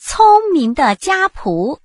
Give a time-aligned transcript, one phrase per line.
[0.00, 1.80] 聪明的家仆，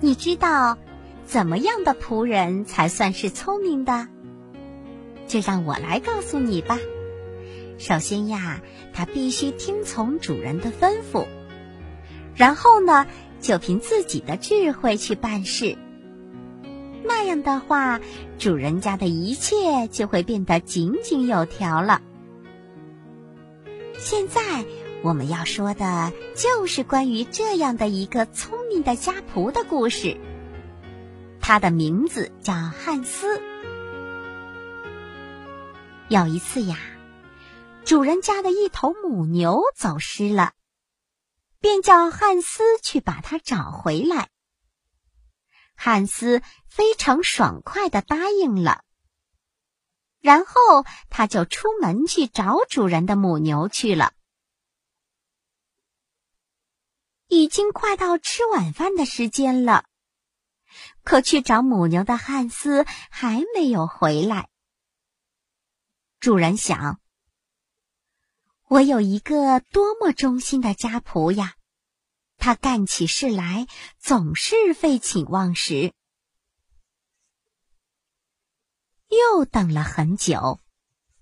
[0.00, 0.76] 你知道
[1.24, 4.08] 怎么样的仆人才算是聪明的？
[5.26, 6.78] 就让我来告诉你吧。
[7.78, 8.60] 首先呀，
[8.92, 11.26] 他必须听从主人的吩咐，
[12.34, 13.06] 然后呢，
[13.40, 15.78] 就凭自己的智慧去办事。
[17.02, 17.98] 那样的话，
[18.38, 22.02] 主人家的一切就会变得井井有条了。
[23.98, 24.64] 现在
[25.02, 30.20] 我们要说的就是关于这样的一个聪明的家仆的故事。
[31.40, 33.40] 他的名字叫汉斯。
[36.08, 36.78] 有一次呀，
[37.84, 40.52] 主人家的一头母牛走失了，
[41.60, 44.28] 便叫汉斯去把它找回来。
[45.74, 48.82] 汉斯非常爽快的答应了。
[50.26, 54.12] 然后他就出门去找主人的母牛去了。
[57.28, 59.84] 已经快到吃晚饭的时间了，
[61.04, 64.48] 可去找母牛的汉斯还没有回来。
[66.18, 66.98] 主人想：
[68.66, 71.54] 我有一个多么忠心的家仆呀！
[72.36, 73.68] 他干起事来
[74.00, 75.92] 总是废寝忘食。
[79.08, 80.60] 又等了很久，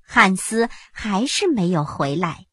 [0.00, 2.46] 汉斯还是没有回来。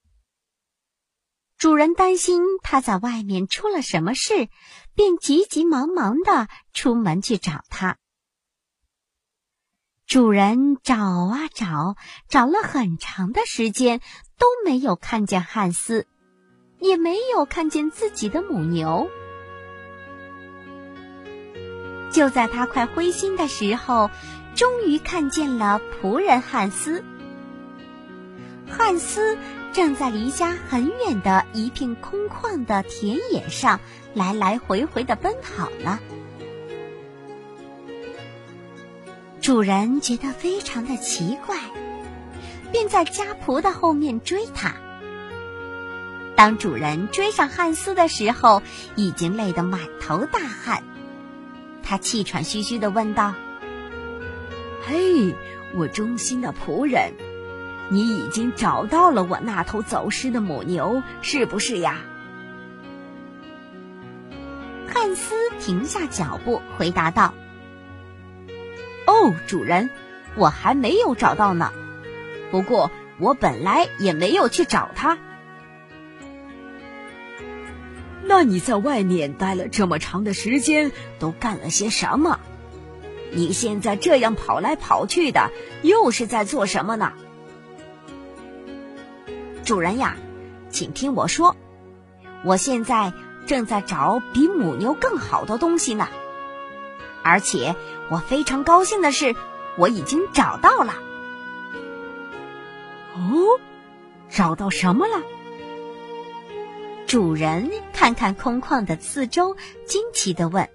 [1.58, 4.50] 主人担心他在外面出了什么事，
[4.96, 7.98] 便急急忙忙的出门去找他。
[10.08, 11.96] 主人找啊找，
[12.28, 14.02] 找了很长的时间，
[14.38, 16.08] 都没有看见汉斯，
[16.80, 19.08] 也没有看见自己的母牛。
[22.12, 24.10] 就在他快灰心的时候。
[24.54, 27.06] 终于看见了仆人汉斯。
[28.70, 29.38] 汉斯
[29.72, 33.80] 正在离家很远的一片空旷的田野上
[34.14, 36.00] 来来回回的奔跑呢。
[39.40, 41.58] 主人觉得非常的奇怪，
[42.74, 44.76] 便在家仆的后面追他。
[46.36, 48.62] 当主人追上汉斯的时候，
[48.98, 50.84] 已经累得满头大汗。
[51.84, 53.34] 他气喘吁吁的问道。
[54.84, 55.36] 嘿，
[55.74, 57.14] 我忠心的仆人，
[57.90, 61.98] 你已经找到了我那头走失的母牛，是不是呀？
[64.88, 67.34] 汉斯停下脚步，回答道
[69.08, 69.90] ：“哦，主人，
[70.36, 71.72] 我还没有找到呢。
[72.52, 75.18] 不过我本来也没有去找它。
[78.34, 82.40] 那你在外面待了这么长的时间，都干了些什么？”
[83.36, 87.12] 你现在这样跑来跑去的，又是在做什么呢？
[89.66, 90.16] 主人呀，
[90.70, 91.58] 请听我说，
[92.46, 93.12] 我现在
[93.48, 96.08] 正在找比母牛更好的东西呢。
[97.24, 97.76] 而且
[98.10, 99.36] 我非常高兴的是，
[99.78, 100.94] 我已经找到了。
[103.14, 103.60] 哦，
[104.30, 105.22] 找到什么了？
[107.12, 110.70] 主人看看空旷的四周，惊奇的问。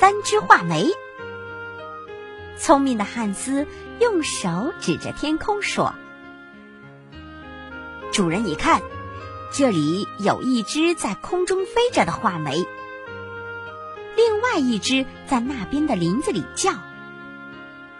[0.00, 0.86] 三只画眉。
[2.56, 3.66] 聪明的汉斯
[4.00, 5.94] 用手指着天空说
[8.10, 8.80] ：“主人，你看，
[9.52, 12.66] 这里有一只在空中飞着的画眉，
[14.16, 16.72] 另外一只在那边的林子里叫，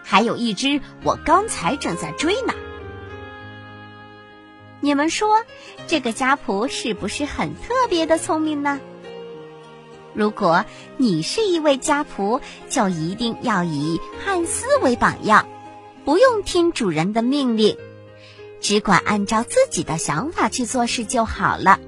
[0.03, 2.55] 还有一只我刚才正在追呢。
[4.81, 5.43] 你们说，
[5.87, 8.79] 这个家仆是不是很特别的聪明呢？”
[10.13, 10.65] 如果
[10.97, 15.47] 你是一位家仆，就一定要以汉斯为榜样，
[16.03, 17.77] 不用听主人的命令，
[18.59, 21.79] 只管按照自己的想法去做事就好了。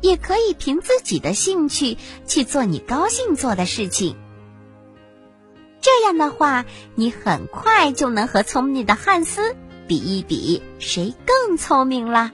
[0.00, 4.16] 也可以凭自己的兴趣去做你高兴做的事情。
[5.80, 6.64] 这样的话，
[6.94, 9.56] 你很快就能和聪明的汉斯
[9.88, 12.30] 比一比，谁更聪明啦。